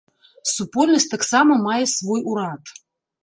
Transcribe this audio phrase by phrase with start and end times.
[0.51, 2.63] Супольнасць таксама мае свой урад.